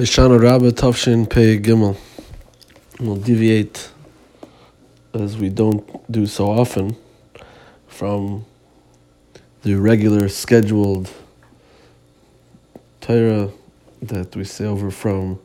[0.00, 1.94] Lishana Rabba Tafshin Pei Gimel.
[2.98, 3.90] We'll deviate,
[5.12, 6.96] as we don't do so often,
[7.86, 8.46] from
[9.60, 11.10] the regular scheduled
[13.02, 13.50] Torah
[14.00, 15.38] that we say over from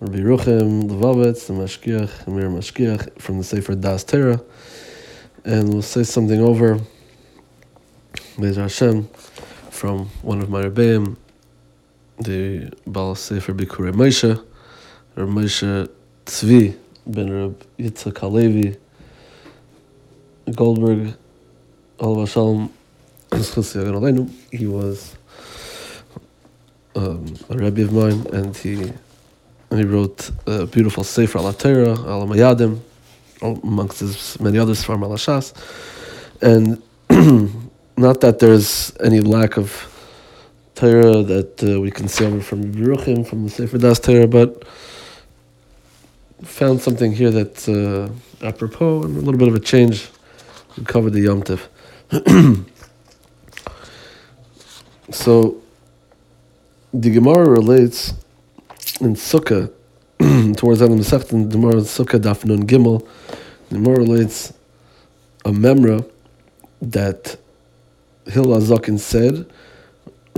[0.00, 4.40] Rabbi Ruchem Levovitz, the Mashkiach, Amir Mashkiach, from the Sefer Das Torah,
[5.44, 6.80] and we'll say something over
[8.38, 9.10] Bezer Hashem
[9.68, 11.18] from one of my Rebbeim,
[12.20, 14.42] the Baal Sefer Bikurei Moshe,
[15.14, 15.88] Reb Moshe
[16.26, 18.76] Tzvi ben Reb Yitzhak Halevi
[20.54, 21.14] Goldberg,
[21.98, 22.72] Alav Shalom,
[24.50, 25.16] he was
[26.96, 28.92] um, a Rebbe of mine, and he
[29.70, 32.80] he wrote a beautiful Sefer Al Torah, Al Mayadim,
[33.42, 35.16] amongst his many others from Al
[36.40, 36.82] and
[37.96, 39.70] not that there's any lack of
[40.78, 44.64] Torah that uh, we can see over from Yeruchim, from the Sefer Das Torah, but
[46.44, 48.08] found something here that's uh,
[48.42, 50.08] apropos and a little bit of a change.
[50.76, 51.42] We covered the Yom
[55.10, 55.60] so,
[56.94, 58.14] the Gemara relates
[59.00, 59.72] in Sukkah,
[60.56, 63.04] towards the end of the Masech, in Gemara Sukkah Daf Nun Gimel,
[63.68, 64.52] the Gemara relates
[65.44, 66.08] a memra
[66.80, 67.36] that
[68.28, 69.50] Hillel Hazakin said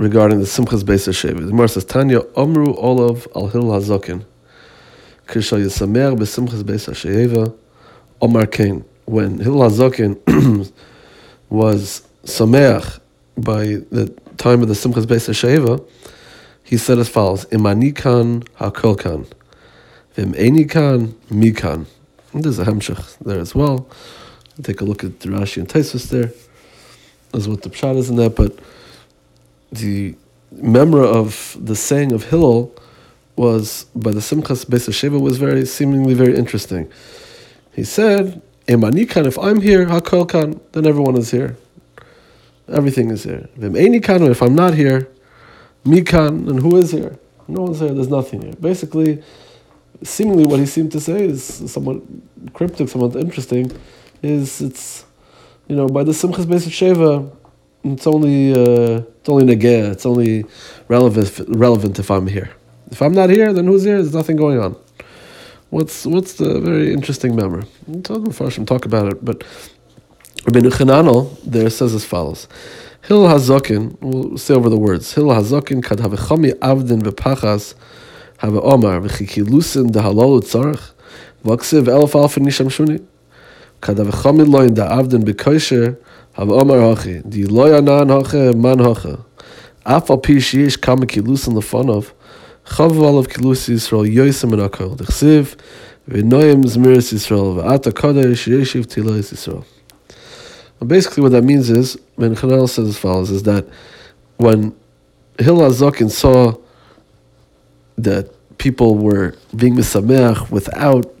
[0.01, 1.41] regarding the Simchas Beis Hasheva.
[1.41, 4.25] The Gemara says, Tanya Omru Olav al Hillel Hazakin.
[5.27, 7.55] Kisha Yisamer beSimchas Beis Hasheva
[8.19, 8.83] Omar Kain.
[9.05, 10.71] When Hillel Hazakin
[11.49, 12.99] was Sameach
[13.37, 15.87] by the time of the Simchas Beis Hasheva,
[16.63, 19.27] he said as follows: Imani kan hakol kan,
[20.15, 21.85] v'im kan mikan.
[22.33, 23.87] There's a hemshach there as well.
[24.63, 26.31] Take a look at the Rashi and Taisus there,
[27.35, 28.35] as what the pshat is in that.
[28.35, 28.57] But
[29.71, 30.15] the
[30.53, 32.73] memra of the saying of Hillel
[33.35, 36.91] was by the Simchas Beis Sheva was very seemingly very interesting.
[37.73, 41.55] He said, "Emanikan, if I'm here, hakol kan, then everyone is here.
[42.67, 43.49] Everything is here.
[43.57, 45.07] V'im if I'm not here,
[45.85, 47.17] mikan, and who is here?
[47.47, 47.93] No one's here.
[47.93, 48.53] There's nothing here.
[48.59, 49.23] Basically,
[50.03, 52.01] seemingly what he seemed to say is somewhat
[52.53, 53.71] cryptic, somewhat interesting.
[54.21, 55.05] Is it's
[55.67, 57.31] you know by the Simchas Beis Sheva
[57.83, 59.91] it's only uh, it's only negeh.
[59.91, 60.45] It's only
[60.87, 62.51] relevant relevant if I'm here.
[62.91, 64.01] If I'm not here, then who's here?
[64.01, 64.75] There's nothing going on.
[65.69, 67.63] What's what's the very interesting memory?
[67.87, 69.43] Farshim talk about it, but
[70.45, 72.47] Rabbi Chananel there says as follows:
[73.07, 73.97] Hil hazokin.
[74.01, 75.13] We'll say over the words.
[75.13, 77.73] Hil hazokin kad havechami avdin v'pachas
[78.39, 80.91] have omar v'chikilusin dehalol tzarich
[81.45, 83.05] v'aksiv elf alfa nisham shuni
[83.79, 85.97] kad havechami loin da avdin b'kosher
[86.37, 86.47] Man
[90.17, 90.39] pi
[90.81, 92.13] kama lefonov,
[92.65, 94.05] kilus Yisrael
[94.53, 95.55] en akol, dechsiv,
[96.07, 97.61] zmiris Yisrael,
[99.31, 99.65] Yisrael.
[100.79, 103.67] And basically what that means is, Ben Chanel says as follows, is that
[104.37, 104.75] when
[105.37, 106.55] Hillel Zokin saw
[107.97, 111.13] that people were being misameach without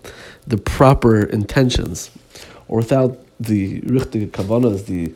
[0.47, 2.09] the proper intentions,
[2.67, 5.13] or without the richtige kavanas, the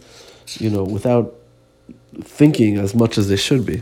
[0.63, 1.35] you know, without
[2.23, 3.81] thinking as much as they should be.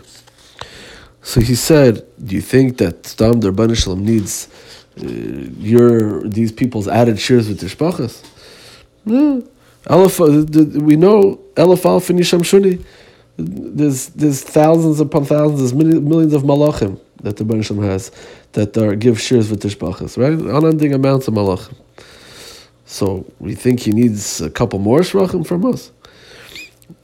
[1.21, 4.49] So he said, "Do you think that Stam der Shalom needs
[4.99, 8.23] uh, your these people's added shares with tishpachas?"
[9.05, 9.43] No.
[9.89, 12.83] we know Elif Alf and Yisham Shuni.
[13.37, 18.11] There's there's thousands upon thousands, there's millions of malachim that the Shalom has
[18.51, 20.33] that are give shares with their tishpachas, right?
[20.33, 21.75] Unending amounts of malachim.
[22.93, 25.91] So we think he needs a couple more shvachim from us.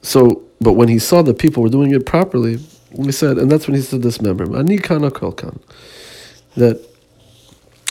[0.02, 2.60] So, but when he saw that people were doing it properly,
[2.92, 5.60] we said, and that's when he said this member, ani kana kolkan,
[6.54, 6.80] that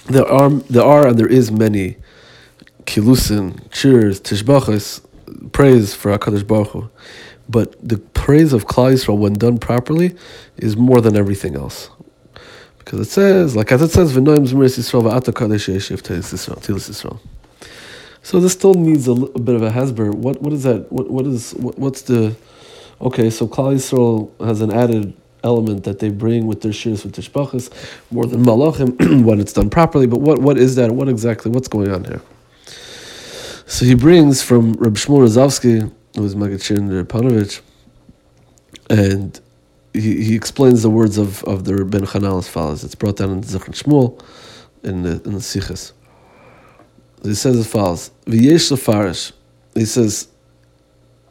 [0.05, 1.97] there are there are and there is many
[2.85, 5.01] kilusin, cheers, tishbachas,
[5.51, 6.89] praise for Hakadosh Baruch Hu,
[7.49, 10.15] but the praise of Klal Yisrael when done properly
[10.55, 11.89] is more than everything else.
[12.77, 17.19] Because it says, like as it says, "V'noim zmeris Yisrael v'ata kadesh yeshiv tilis Yisrael."
[18.29, 20.13] So this still needs a, a bit of a hasber.
[20.13, 20.91] What what is that?
[20.91, 22.35] What what is what, what's the?
[23.01, 27.15] Okay, so Klal Yisrael has an added element that they bring with their shirs with
[27.15, 27.71] tishbachas
[28.11, 30.05] more than malachim when it's done properly.
[30.05, 30.91] But what what is that?
[30.91, 31.49] What exactly?
[31.49, 32.21] What's going on here?
[33.65, 37.61] So he brings from Reb Shmuel Rozovsky, who is Magachin Panovich,
[38.91, 39.39] and
[39.91, 42.83] he, he explains the words of, of the Ben Chanal as follows.
[42.83, 44.23] It's brought down in Zichron Shmuel
[44.83, 45.93] in the in the Sichas.
[47.23, 49.33] He says as follows: V'yesh lefarish.
[49.75, 50.27] He says,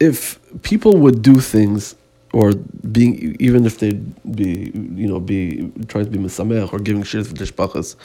[0.00, 1.94] if people would do things
[2.32, 7.02] or being even if they'd be you know be trying to be misamech or giving
[7.02, 7.96] shit for tishpachas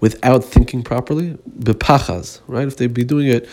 [0.00, 3.48] without thinking properly bepachas right if they'd be doing it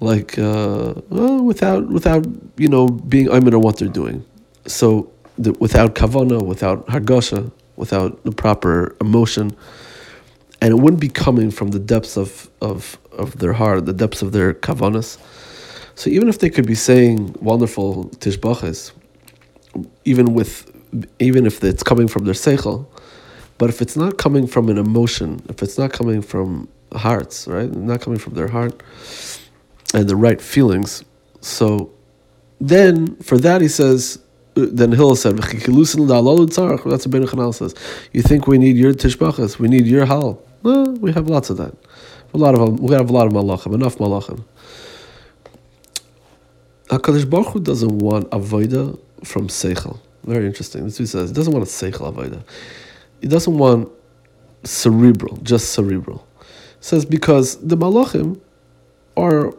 [0.00, 2.26] like uh, well, without without
[2.56, 4.24] you know being on what they're doing
[4.66, 9.54] so the, without kavana without hargasha without the proper emotion
[10.60, 14.22] and it wouldn't be coming from the depths of of of their heart the depths
[14.22, 15.18] of their kavanas
[15.94, 18.92] so even if they could be saying wonderful tishbaches,
[20.04, 20.70] even with
[21.18, 22.86] even if it's coming from their seichel,
[23.58, 27.70] but if it's not coming from an emotion, if it's not coming from hearts, right,
[27.72, 28.82] not coming from their heart
[29.94, 31.04] and the right feelings,
[31.40, 31.90] so
[32.60, 34.18] then for that he says.
[34.54, 35.68] Then Hill said, "That's
[37.06, 37.74] what Ben says.
[38.12, 39.58] You think we need your tishbachas?
[39.58, 40.42] We need your hal?
[40.62, 41.74] We have lots of that.
[42.34, 44.44] A lot of we have a lot of malachim, enough malachim.
[46.88, 49.98] Hakadosh Baruch Hu doesn't want avoda from Seichel.
[50.24, 50.84] Very interesting.
[50.84, 51.30] This he says.
[51.30, 52.42] He doesn't want a Seichel Avodah.
[53.20, 53.88] He doesn't want
[54.64, 56.26] cerebral, just cerebral.
[56.38, 56.46] He
[56.80, 58.40] says because the Malachim
[59.16, 59.52] are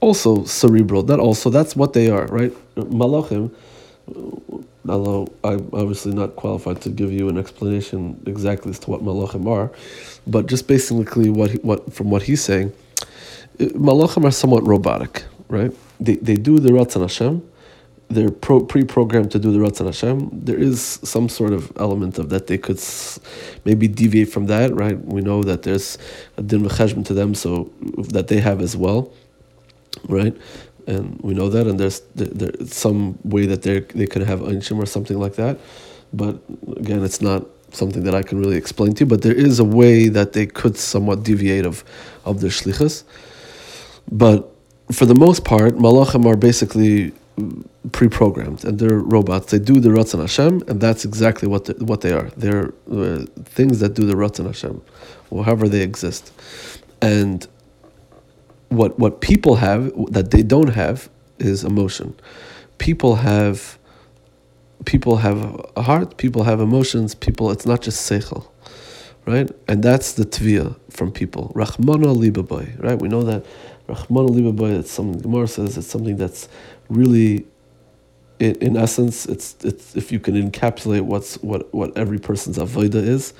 [0.00, 1.02] also cerebral.
[1.02, 2.52] That also, that's what they are, right?
[2.76, 3.54] Malachim,
[4.88, 9.46] although I'm obviously not qualified to give you an explanation exactly as to what Malachim
[9.46, 9.70] are,
[10.26, 12.72] but just basically what, he, what from what he's saying,
[13.60, 15.72] uh, Malachim are somewhat robotic, right?
[15.98, 17.50] They, they do the Ratzon Hashem,
[18.10, 20.30] they're pro, pre-programmed to do the Ratzon Hashem.
[20.32, 22.82] There is some sort of element of that they could
[23.64, 24.98] maybe deviate from that, right?
[25.04, 25.96] We know that there's
[26.36, 27.70] a din v'cheshbon to them, so
[28.08, 29.12] that they have as well,
[30.08, 30.36] right?
[30.94, 33.00] And we know that, and there's there, there's some
[33.34, 35.54] way that they they could have einshim or something like that,
[36.12, 36.34] but
[36.82, 37.40] again, it's not
[37.80, 39.08] something that I can really explain to you.
[39.14, 41.76] But there is a way that they could somewhat deviate of
[42.24, 43.04] of their shlichus,
[44.24, 44.38] but
[44.98, 47.12] for the most part, malachim are basically
[47.92, 49.50] pre-programmed and they're robots.
[49.52, 52.30] They do the Ratzon Hashem, and that's exactly what the, what they are.
[52.36, 54.82] They're uh, things that do the Ratzon Hashem,
[55.30, 56.32] however they exist.
[57.00, 57.46] And
[58.70, 62.14] what what people have that they don't have is emotion.
[62.78, 63.78] People have
[64.86, 66.16] people have a heart.
[66.16, 67.14] People have emotions.
[67.14, 68.48] People, it's not just seichel,
[69.26, 69.50] right?
[69.68, 71.52] And that's the tvia from people.
[71.54, 72.98] Rachmana libaboy, right?
[72.98, 73.44] We know that
[73.88, 74.78] Rachmana libaboy.
[74.78, 75.76] It's something Gemara says.
[75.76, 76.48] It's something that's
[76.88, 77.46] really
[78.38, 82.94] in, in essence, it's it's if you can encapsulate what's what what every person's avoda
[82.94, 83.34] is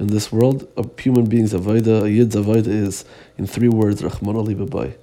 [0.00, 3.04] in this world, a human being's avoda, a yid's avoda is
[3.38, 4.94] in three words, Rahman Ali Babai.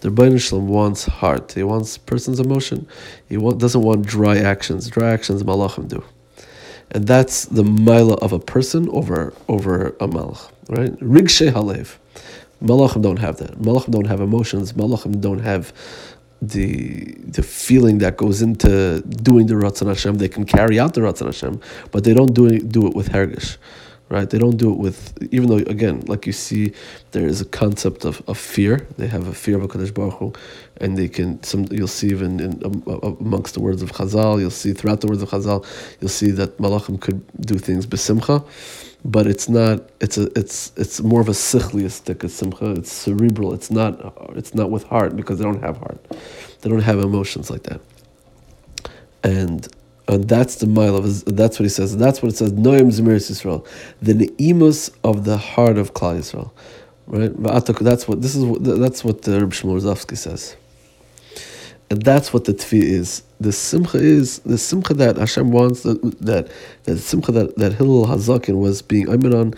[0.00, 1.52] The Rebbeinu Shalom wants heart.
[1.52, 2.86] He wants person's emotion.
[3.28, 4.88] He want, doesn't want dry actions.
[4.88, 6.04] Dry actions malachim do,
[6.92, 10.50] and that's the mila of a person over over a malach.
[10.68, 10.92] Right?
[11.00, 11.96] Rigshe halev.
[12.62, 13.58] Malachim don't have that.
[13.58, 14.74] Malachim don't have emotions.
[14.74, 15.72] Malachim don't have
[16.42, 21.00] the the feeling that goes into doing the Ratzon Hashem, they can carry out the
[21.00, 21.60] Ratzon Hashem,
[21.90, 23.56] but they don't do do it with hergish,
[24.08, 24.28] right?
[24.30, 26.72] They don't do it with, even though, again, like you see,
[27.12, 28.86] there is a concept of, of fear.
[28.96, 30.32] They have a fear of HaKadosh Baruch Hu,
[30.80, 32.82] and they can, some you'll see even in, um,
[33.20, 35.66] amongst the words of Chazal, you'll see throughout the words of Chazal,
[36.00, 38.46] you'll see that Malachim could do things besimcha,
[39.04, 39.90] but it's not.
[40.00, 40.24] It's a.
[40.38, 42.72] It's it's more of a sichliistic a simcha.
[42.72, 43.54] It's cerebral.
[43.54, 44.14] It's not.
[44.36, 46.04] It's not with heart because they don't have heart.
[46.60, 47.80] They don't have emotions like that.
[49.22, 49.68] And
[50.08, 51.24] and that's the mile of.
[51.24, 51.96] That's what he says.
[51.96, 52.52] That's what it says.
[52.52, 53.66] Noam Zemiris Yisrael,
[54.00, 56.50] the neimus of the heart of Klal Yisrael,
[57.06, 57.32] right?
[57.82, 58.44] That's what this is.
[58.60, 60.56] That's what the Reb Shmuel says.
[61.88, 63.22] And that's what the tfi is.
[63.38, 66.50] The simcha is the simcha that Hashem wants that that
[66.84, 69.54] that simcha that that Hillel Hazakin was being aimed on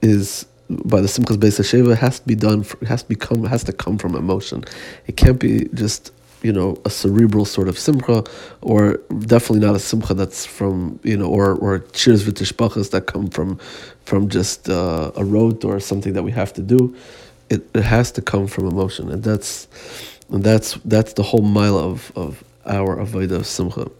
[0.00, 2.64] is by the simchas beis Hasheva has to be done.
[2.64, 4.64] For, has to become has to come from emotion.
[5.06, 8.24] It can't be just you know a cerebral sort of simcha,
[8.60, 13.28] or definitely not a simcha that's from you know or or cheers v'tishpachas that come
[13.28, 13.58] from
[14.04, 16.94] from just uh, a rote or something that we have to do.
[17.50, 19.68] It it has to come from emotion, and that's
[20.30, 23.90] and that's that's the whole mile of, of our Avodah of Simcha.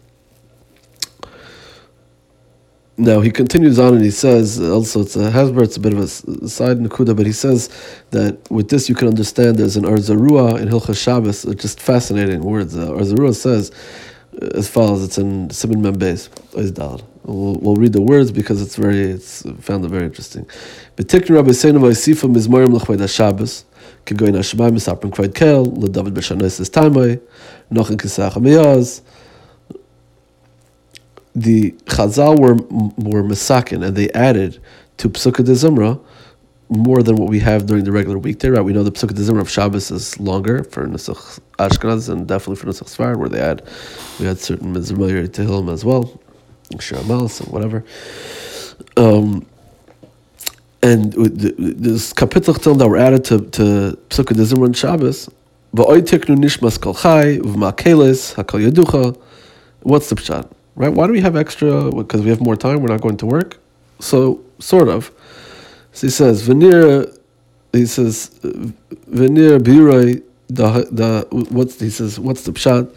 [2.95, 5.99] Now he continues on and he says also it's a Hasbro, it's a bit of
[5.99, 7.69] a side Nakuda, but he says
[8.11, 11.81] that with this you can understand there's an Ohr Zarua in Hilchas Shabbos, uh, just
[11.81, 12.77] fascinating words.
[12.77, 13.71] Uh, Ohr Zarua says
[14.39, 17.03] uh, as follows, it's in Simon Membes, Oizdal.
[17.23, 20.45] We'll, we'll read the words because it's very, it's found it very interesting.
[20.95, 23.63] B'tikni Rabbi Seinu V'Yisifa Mizmorim L'Chved HaShabbos,
[24.05, 27.19] kigoyin hashemayim Misaprim Kved Kel, L'David B'Shanos Es Tamay,
[27.71, 29.01] Nochin Kisach amiyaz.
[31.35, 34.59] The Chazal were, were misakin and they added
[34.97, 35.99] to Pesukei de Zimra
[36.69, 38.61] more than what we have during the regular weekday, right?
[38.61, 42.67] We know the Pesukei Dezimra of Shabbos is longer for Nusach Ashkenaz and definitely for
[42.67, 43.67] Nusach Sfar, where they had
[44.19, 46.19] we had certain Mizrameir Tehillim as well,
[46.73, 47.83] Shiramal, and whatever.
[48.97, 49.45] Um,
[50.81, 55.29] and this kapitel Tehillim that were added to, to Pesukei Dezimra and Shabbos.
[59.81, 60.49] What's the pshat?
[60.75, 60.91] Right?
[60.91, 61.91] Why do we have extra?
[61.91, 63.59] Because we have more time, we're not going to work?
[63.99, 65.11] So, sort of.
[65.91, 67.05] So he says, Veneer,
[67.71, 72.93] he says, Veneer biroi, the, the, what's, he says, what's the pshat?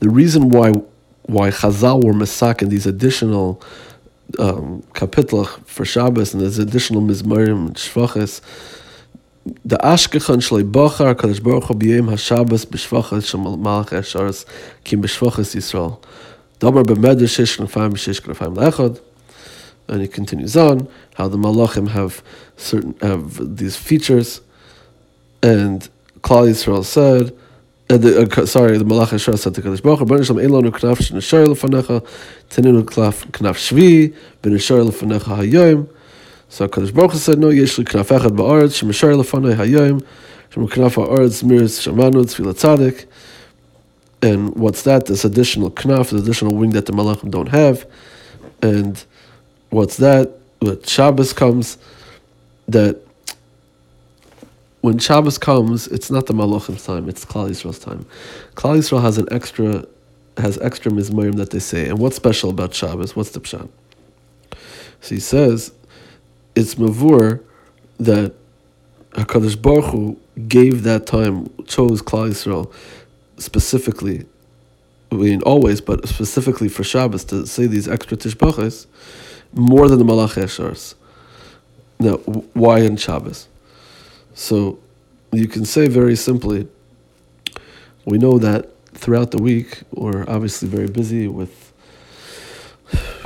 [0.00, 0.72] The reason why
[1.28, 3.62] why Chazal were masak in these additional
[4.38, 4.82] um,
[5.66, 8.40] for Shabbos and there's additional mizmarim shvachas.
[8.40, 8.77] The
[9.66, 14.44] ashkechan shlei bachar kadosh baruch hu b'yem haShabbos b'shvachas shel malach esharis
[14.84, 16.02] kim b'shvachas Yisrael.
[16.58, 19.00] Dabar b'medrash shish knafayim b'shish knafayim lechad.
[19.88, 22.22] And he continues on how the malachim have
[22.56, 24.40] certain have these features,
[25.42, 25.88] and
[26.20, 27.36] Klal Yisrael said.
[27.90, 30.98] Uh, the, uh, sorry, the Malach Yisrael said to Kadosh Baruch Hu, "Bnei Elonu knaf
[30.98, 32.06] shneshar lefanecha,
[32.50, 35.88] teninu knaf knaf shvi, b'neshar lefanecha hayoyim."
[36.48, 40.04] So Kadosh Baruch Hu said, "No, yesh li knaf echad ba'aretz, shemeshar lefanei hayoyim,
[40.50, 40.94] shem knaf
[41.42, 43.06] miris shamanu tzvila tzadik."
[44.20, 45.06] And what's that?
[45.06, 47.86] This additional knaf, this additional wing that the malachim don't have.
[48.62, 49.02] And
[49.70, 50.38] what's that?
[50.60, 51.78] When Shabbos comes,
[52.66, 53.00] that
[54.80, 58.06] when Shabbos comes, it's not the Malachim's time; it's Klal Yisrael's time.
[58.54, 59.84] Klal Yisrael has an extra,
[60.36, 61.88] has extra mizmorim that they say.
[61.88, 63.14] And what's special about Shabbos?
[63.16, 63.68] What's the pshat?
[65.00, 65.72] So he says,
[66.58, 67.40] it's mavur
[67.98, 68.34] that
[69.12, 72.72] Hakadosh Baruch Hu gave that time, chose Klal Yisrael
[73.38, 74.26] specifically,
[75.12, 78.86] I mean always, but specifically for Shabbos to say these extra tishbachas
[79.52, 80.94] more than the Malach Eshars.
[82.00, 82.14] Now,
[82.54, 83.48] why in Shabbos?
[84.34, 84.78] So
[85.32, 86.68] you can say very simply,
[88.04, 91.67] we know that throughout the week we're obviously very busy with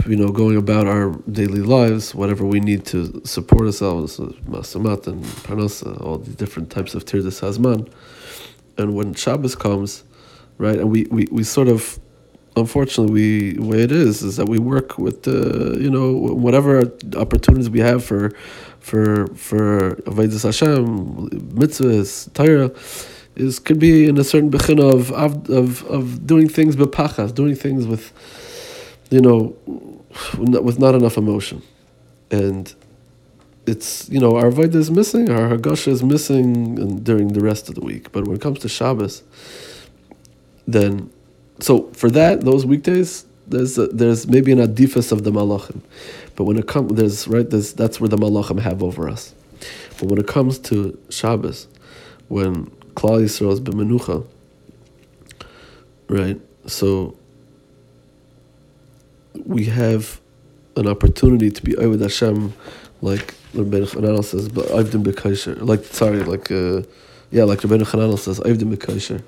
[0.07, 5.07] you know, going about our daily lives, whatever we need to support ourselves, uh, masamat
[5.07, 7.91] and parnasa, uh, all the different types of tirdas hazman.
[8.79, 10.05] And when Shabbos comes,
[10.59, 12.01] right, and we, we, we sort of,
[12.57, 16.83] unfortunately, we the way it is is that we work with the, you know, whatever
[17.17, 18.33] opportunities we have for,
[18.81, 22.73] for for avodas Hashem, mitzvahs, Torah,
[23.37, 27.87] is could be in a certain bechin of of of doing things bepachas, doing things
[27.87, 28.13] with,
[29.13, 29.55] you know,
[30.39, 31.63] with not enough emotion,
[32.31, 32.75] and
[33.67, 37.75] it's you know our avodah is missing, our hagasha is missing during the rest of
[37.75, 38.11] the week.
[38.11, 39.23] But when it comes to Shabbos,
[40.67, 41.11] then
[41.61, 45.83] so for that those weekdays there's a, there's maybe an adifas of the malachim,
[46.35, 49.35] but when it comes there's right there's, that's where the malachim have over us.
[49.99, 51.69] But when it comes to Shabbos,
[52.29, 54.27] when Klal Yisrael is b'menucha,
[56.09, 56.41] right?
[56.67, 57.17] So
[59.53, 60.21] we have
[60.77, 62.55] an opportunity to be with Hashem,
[63.03, 65.61] like Rabbeinu Chananel says, but Avdim b'kaisher.
[65.61, 66.83] Like sorry, like uh,
[67.31, 69.23] yeah, like Rabbeinu Chananel says, Avdim b'kaisher.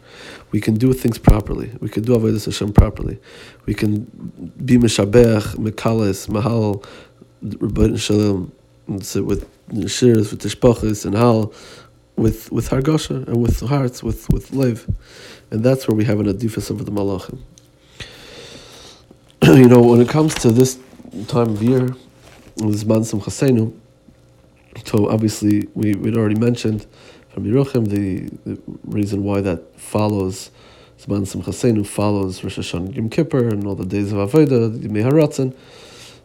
[0.50, 1.72] We can do things properly.
[1.80, 3.20] We can do avodas Hashem properly.
[3.66, 4.04] We can
[4.64, 6.82] be mishabech, mekalis, mahal,
[7.44, 8.52] Rabbeinu Shalom,
[8.86, 9.48] with
[9.90, 11.52] shirs, with tishpachis and hal,
[12.16, 14.88] with with hargasha and with hearts, with with lev,
[15.50, 17.40] and that's where we have an adifas over the malachim.
[19.52, 20.78] you know, when it comes to this
[21.28, 21.88] time of year,
[22.56, 23.78] this Zman Simchasenu,
[24.86, 26.86] so obviously we, we'd already mentioned
[27.28, 30.50] from Yeruchim the, the reason why that follows
[30.98, 35.54] Zman Simchasenu follows Rosh Hashanah Yom Kippur and all the days of Avodah, Yimei Haratzin,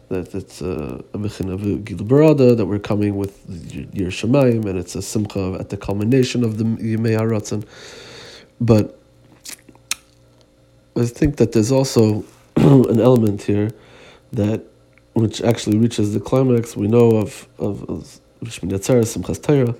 [0.08, 3.44] that it's uh, a Mechin of Gil Barada, that we're coming with
[3.92, 7.66] Yer Shemayim, and it's a Simcha at the culmination of the Yimei Haratzin.
[8.62, 8.98] But
[10.96, 12.24] I think that there's also
[12.90, 13.70] an element here
[14.32, 14.62] that
[15.14, 16.76] which actually reaches the climax.
[16.76, 19.74] We know of of, of Shmini Simchas Torah,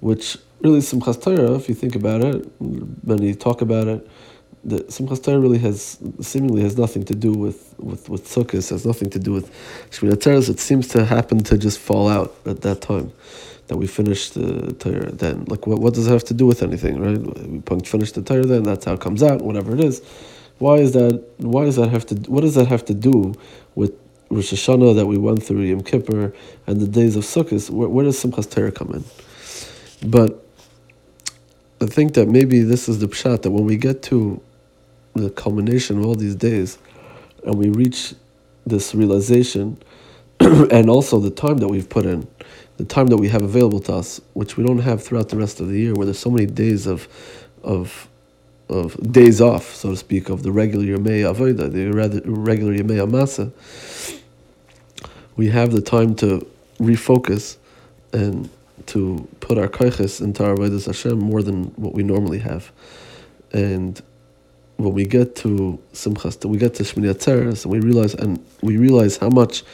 [0.00, 4.08] which really Simchas Torah, if you think about it, you talk about it,
[4.64, 8.86] the Simchas Torah really has seemingly has nothing to do with with with Sukkot, has
[8.86, 9.50] nothing to do with
[9.90, 10.48] Shmini Atzeres.
[10.48, 13.12] It seems to happen to just fall out at that time
[13.68, 15.10] that we finished the Torah.
[15.10, 17.18] Then, like, what what does it have to do with anything, right?
[17.68, 20.02] We finish the Torah, then that's how it comes out, whatever it is.
[20.58, 21.22] Why is that?
[21.38, 22.14] Why does that have to?
[22.30, 23.34] What does that have to do
[23.74, 23.92] with
[24.30, 26.32] Rosh Hashanah that we went through Yom Kippur
[26.66, 27.70] and the days of Sukkot?
[27.70, 29.04] Where, where does Simchas Torah come in?
[30.10, 30.42] But
[31.80, 34.40] I think that maybe this is the pshat that when we get to
[35.14, 36.78] the culmination of all these days,
[37.44, 38.14] and we reach
[38.66, 39.76] this realization,
[40.40, 42.26] and also the time that we've put in,
[42.78, 45.60] the time that we have available to us, which we don't have throughout the rest
[45.60, 47.08] of the year, where there's so many days of,
[47.62, 48.08] of,
[48.68, 51.90] of days off, so to speak, of the regular Yomei Avodah, the
[52.30, 53.52] regular Yomei Amasa.
[55.36, 56.46] We have the time to
[56.78, 57.56] refocus
[58.12, 58.48] and
[58.86, 62.72] to put our kaiches into our Avodah Hashem more than what we normally have,
[63.52, 64.00] and
[64.76, 68.76] when we get to Simchas, we get to Shmini Atzeres, and we realize, and we
[68.76, 69.64] realize how much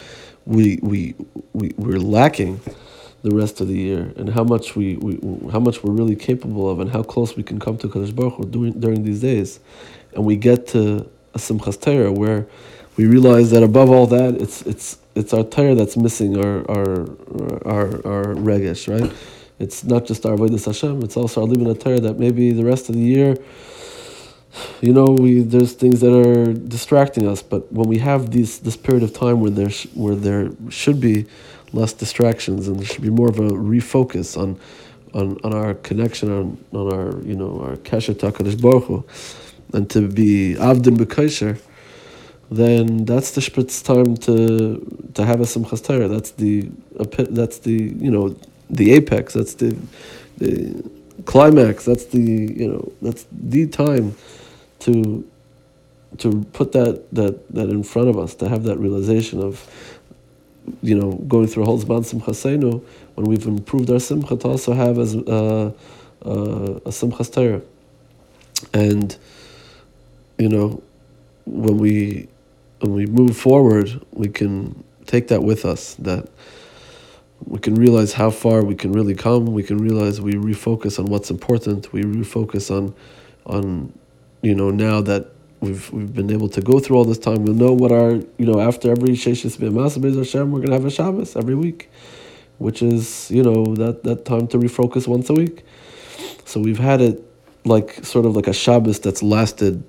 [0.46, 1.14] we we
[1.52, 2.60] we we're lacking
[3.22, 5.18] the rest of the year, and how much we, we
[5.50, 8.34] how much we're really capable of, and how close we can come to Kadosh Baruch
[8.34, 9.60] Hu during during these days,
[10.14, 12.46] and we get to a Simchas Torah where
[12.96, 17.08] we realize that above all that, it's it's it's our Torah that's missing our our
[17.66, 19.12] our our regesh, right?
[19.58, 22.88] It's not just our Avodah Hashem; it's also our Libna Torah that maybe the rest
[22.88, 23.36] of the year
[24.82, 27.42] you know, we there's things that are distracting us.
[27.42, 31.00] But when we have these this period of time where there sh- where there should
[31.00, 31.26] be
[31.72, 34.58] less distractions and there should be more of a refocus on
[35.14, 39.04] on, on our connection on, on our you know our kesher takadish baruch
[39.72, 41.58] and to be avdim b'kaisher,
[42.50, 46.08] then that's the spritz time to to have a simchas Torah.
[46.08, 46.70] That's the
[47.30, 48.36] that's the you know
[48.68, 49.34] the apex.
[49.34, 49.76] That's the
[50.38, 50.84] the
[51.24, 51.84] climax.
[51.84, 54.16] That's the you know that's the time
[54.80, 55.26] to
[56.18, 59.66] to put that that that in front of us, to have that realization of
[60.82, 62.82] you know going through a whole zman simchasenu
[63.14, 65.72] when we've improved our simcha to also have as uh,
[66.24, 67.62] uh, a simchas Torah.
[68.72, 69.16] and
[70.38, 70.82] you know
[71.44, 72.28] when we
[72.82, 75.94] when we move forward, we can take that with us.
[75.94, 76.28] That
[77.44, 79.46] we can realize how far we can really come.
[79.46, 81.92] We can realize we refocus on what's important.
[81.92, 82.94] We refocus on
[83.46, 83.92] on
[84.42, 85.30] you know, now that
[85.62, 88.46] we've we've been able to go through all this time, we'll know what our you
[88.46, 91.88] know after every Sheshis B'Masabez Hashem, we're gonna have a Shabbos every week,
[92.58, 95.64] which is you know that that time to refocus once a week.
[96.44, 97.22] So we've had it
[97.64, 99.84] like sort of like a Shabbos that's lasted,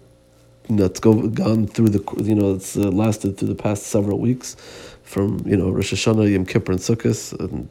[0.69, 4.55] that's go, gone through the you know it's uh, lasted through the past several weeks,
[5.03, 7.67] from you know Rosh Hashanah, Yom Kippur, and Sukkot, and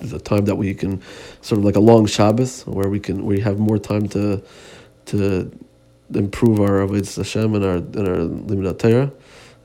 [0.00, 1.00] the time that we can
[1.42, 4.42] sort of like a long Shabbos where we can we have more time to
[5.06, 5.52] to
[6.16, 9.12] improve our avodas Hashem and our and our limud Torah,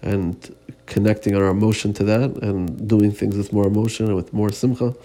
[0.01, 0.55] and
[0.85, 4.95] connecting our emotion to that, and doing things with more emotion and with more simcha.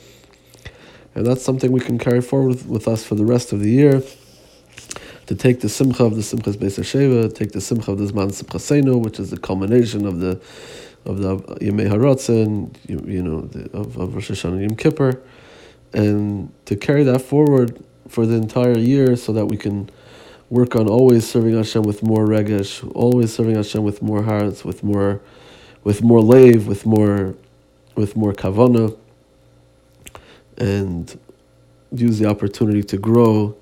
[1.15, 3.71] And that's something we can carry forward with, with us for the rest of the
[3.71, 4.03] year.
[5.27, 8.31] To take the simcha of the simchas Beis Sheva, take the simcha of the Zman
[8.31, 10.41] Simchasenu, which is the culmination of the
[11.05, 15.21] of the Yemei Haratzin, you, you know, the, of, of Rosh Hashanah and Yom Kippur,
[15.93, 19.91] and to carry that forward for the entire year so that we can
[20.53, 24.83] work on always serving Hashem with more regesh, always serving Hashem with more hearts, with
[24.83, 25.23] more,
[25.83, 27.35] with more lave, with more,
[27.95, 28.95] with more kavana,
[30.59, 31.19] and
[31.91, 33.57] use the opportunity to grow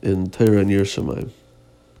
[0.00, 1.28] in Torah and Yerushalayim.